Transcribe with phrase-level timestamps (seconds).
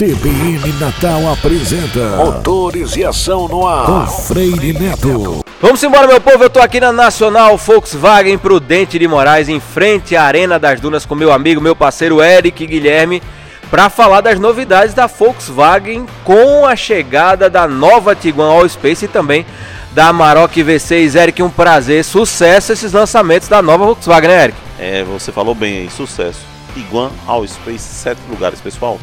[0.00, 5.44] CBN Natal apresenta Motores e Ação no Ar com Freire Neto.
[5.60, 6.42] Vamos embora, meu povo.
[6.42, 11.04] Eu tô aqui na Nacional Volkswagen Prudente de Moraes, em frente à Arena das Dunas,
[11.04, 13.22] com meu amigo, meu parceiro Eric Guilherme,
[13.70, 19.08] para falar das novidades da Volkswagen com a chegada da nova Tiguan All Space e
[19.08, 19.44] também
[19.92, 21.14] da Amarok V6.
[21.14, 24.58] Eric, um prazer, sucesso esses lançamentos da nova Volkswagen, né, Eric?
[24.78, 26.40] É, você falou bem aí, sucesso.
[26.74, 28.98] Tiguan All Space, sete lugares, pessoal.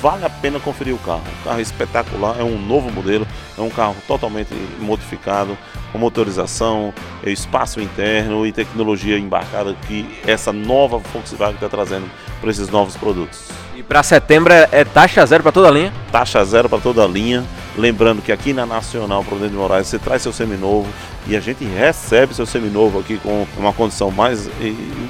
[0.00, 1.22] Vale a pena conferir o carro.
[1.40, 5.56] O carro é espetacular, é um novo modelo, é um carro totalmente modificado,
[5.92, 6.92] com motorização,
[7.24, 13.48] espaço interno e tecnologia embarcada que essa nova Volkswagen está trazendo para esses novos produtos.
[13.76, 15.92] E para setembro é, é taxa zero para toda a linha?
[16.10, 17.44] Taxa zero para toda a linha.
[17.78, 20.88] Lembrando que aqui na Nacional Prudente de Moraes você traz seu seminovo
[21.28, 24.50] e a gente recebe seu seminovo aqui com uma condição mais,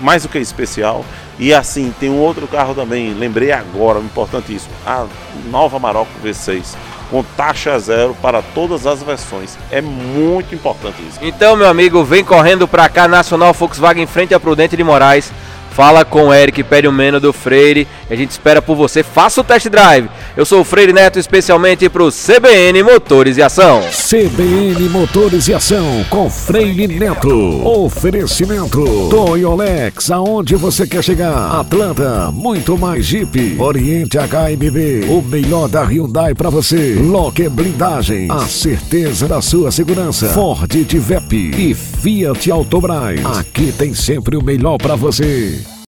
[0.03, 1.03] mais do que especial.
[1.39, 5.07] E assim, tem um outro carro também, lembrei agora, importantíssimo, a
[5.51, 6.77] nova Marocco V6
[7.11, 9.57] com taxa zero para todas as versões.
[9.71, 11.19] É muito importante isso.
[11.23, 15.33] Então, meu amigo, vem correndo para cá, Nacional Volkswagen em frente a Prudente de Moraes.
[15.79, 17.87] Fala com o Eric, pede o meno do Freire.
[18.11, 19.05] A gente espera por você.
[19.05, 20.09] Faça o test drive.
[20.37, 23.83] Eu sou o Freire Neto, especialmente para o CBN Motores e Ação.
[23.83, 27.65] CBN Motores e Ação com Freire Neto.
[27.65, 31.61] Oferecimento Toyolex, aonde você quer chegar?
[31.61, 33.55] Atlanta, muito mais Jeep.
[33.61, 36.95] Oriente HMB, o melhor da Hyundai para você.
[36.95, 40.29] Locker Blindagem, a certeza da sua segurança.
[40.31, 43.25] Ford Divep e Fiat Autobras.
[43.39, 45.68] Aqui tem sempre o melhor para você.